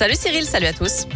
[0.00, 1.06] Salut Cyril, salut à tous.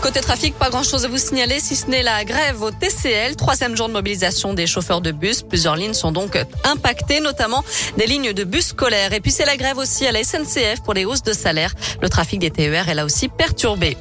[0.00, 3.36] Côté trafic, pas grand chose à vous signaler si ce n'est la grève au TCL.
[3.36, 5.42] Troisième jour de mobilisation des chauffeurs de bus.
[5.42, 7.62] Plusieurs lignes sont donc impactées, notamment
[7.98, 9.12] des lignes de bus scolaires.
[9.12, 11.74] Et puis c'est la grève aussi à la SNCF pour les hausses de salaire.
[12.00, 13.98] Le trafic des TER est là aussi perturbé.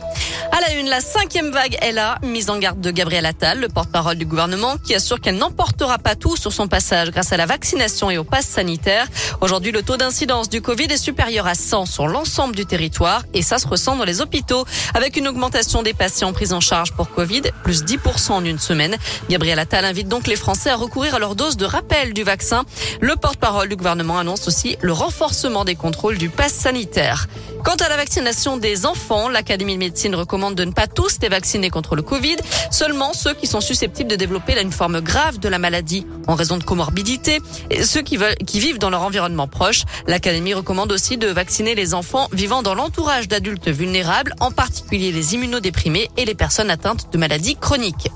[0.55, 2.17] À la une, la cinquième vague est là.
[2.23, 6.15] Mise en garde de Gabriel Attal, le porte-parole du gouvernement, qui assure qu'elle n'emportera pas
[6.15, 9.05] tout sur son passage grâce à la vaccination et au pass sanitaire.
[9.41, 13.41] Aujourd'hui, le taux d'incidence du Covid est supérieur à 100 sur l'ensemble du territoire et
[13.41, 14.63] ça se ressent dans les hôpitaux
[14.93, 18.95] avec une augmentation des patients pris en charge pour Covid, plus 10% en une semaine.
[19.29, 22.63] Gabriel Attal invite donc les Français à recourir à leur dose de rappel du vaccin.
[23.01, 27.27] Le porte-parole du gouvernement annonce aussi le renforcement des contrôles du pass sanitaire.
[27.65, 31.29] Quant à la vaccination des enfants, l'Académie de médecine recommande de ne pas tous les
[31.29, 32.37] vacciner contre le Covid,
[32.71, 36.57] seulement ceux qui sont susceptibles de développer une forme grave de la maladie en raison
[36.57, 39.83] de comorbidité et ceux qui, veulent, qui vivent dans leur environnement proche.
[40.07, 45.35] L'Académie recommande aussi de vacciner les enfants vivant dans l'entourage d'adultes vulnérables, en particulier les
[45.35, 48.09] immunodéprimés et les personnes atteintes de maladies chroniques.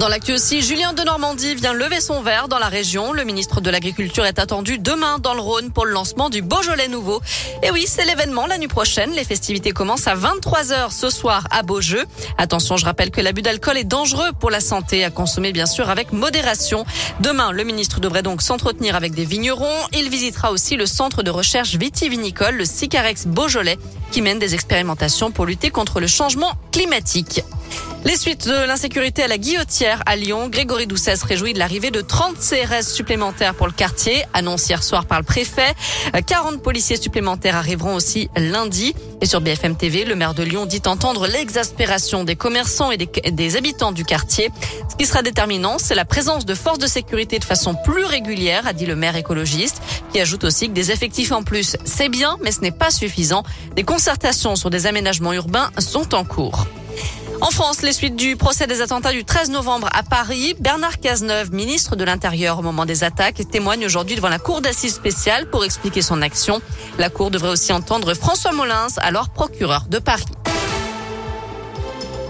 [0.00, 3.12] Dans l'actu aussi, Julien de Normandie vient lever son verre dans la région.
[3.12, 6.88] Le ministre de l'Agriculture est attendu demain dans le Rhône pour le lancement du Beaujolais
[6.88, 7.22] nouveau.
[7.62, 9.12] Et oui, c'est l'événement la nuit prochaine.
[9.12, 12.04] Les festivités commencent à 23h ce soir à Beaujeu.
[12.38, 15.88] Attention, je rappelle que l'abus d'alcool est dangereux pour la santé, à consommer bien sûr
[15.88, 16.84] avec modération.
[17.20, 19.78] Demain, le ministre devrait donc s'entretenir avec des vignerons.
[19.92, 23.78] Il visitera aussi le centre de recherche vitivinicole, le Sicarex Beaujolais,
[24.10, 27.42] qui mène des expérimentations pour lutter contre le changement climatique.
[28.04, 31.90] Les suites de l'insécurité à la Guillotière à Lyon, Grégory Doucet se réjouit de l'arrivée
[31.90, 35.74] de 30 CRS supplémentaires pour le quartier, annoncé hier soir par le préfet.
[36.26, 38.94] 40 policiers supplémentaires arriveront aussi lundi.
[39.22, 43.06] Et sur BFM TV, le maire de Lyon dit entendre l'exaspération des commerçants et des,
[43.06, 44.50] des habitants du quartier.
[44.90, 48.66] Ce qui sera déterminant, c'est la présence de forces de sécurité de façon plus régulière,
[48.66, 49.80] a dit le maire écologiste,
[50.12, 53.44] qui ajoute aussi que des effectifs en plus, c'est bien, mais ce n'est pas suffisant.
[53.76, 56.66] Des concertations sur des aménagements urbains sont en cours.
[57.44, 61.52] En France, les suites du procès des attentats du 13 novembre à Paris, Bernard Cazeneuve,
[61.52, 65.62] ministre de l'Intérieur au moment des attaques, témoigne aujourd'hui devant la Cour d'assises spéciale pour
[65.62, 66.62] expliquer son action.
[66.98, 70.24] La Cour devrait aussi entendre François Molins, alors procureur de Paris.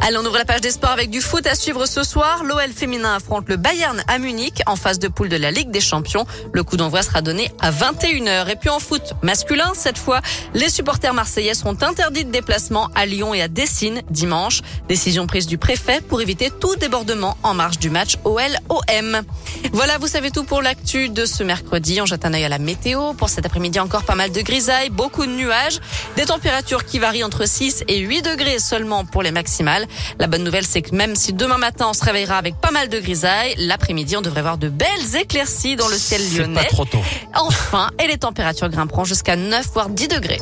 [0.06, 2.44] Allez, on ouvre la page des sports avec du foot à suivre ce soir.
[2.44, 5.80] L'OL féminin affronte le Bayern à Munich en phase de poule de la Ligue des
[5.80, 6.26] Champions.
[6.52, 8.50] Le coup d'envoi sera donné à 21h.
[8.50, 10.20] Et puis en foot masculin, cette fois,
[10.52, 14.60] les supporters marseillais seront interdits de déplacement à Lyon et à Dessine dimanche.
[14.88, 19.22] Décision prise du préfet pour éviter tout débordement en marge du match OL-OM.
[19.72, 22.02] Voilà, vous savez tout pour l'actu de ce mercredi.
[22.02, 23.14] On jette un œil à la météo.
[23.14, 25.80] Pour cet après-midi, encore pas mal de grisailles, beaucoup de nuages,
[26.16, 29.86] des températures qui varient entre 6 et 8 degrés seulement pour les maximales.
[30.18, 32.88] La bonne nouvelle, c'est que même si demain matin on se réveillera avec pas mal
[32.88, 36.54] de grisailles, l'après-midi on devrait voir de belles éclaircies dans le ciel lyonnais.
[36.54, 37.02] Pas trop tôt.
[37.34, 40.40] Enfin, et les températures grimperont jusqu'à 9 voire 10 degrés.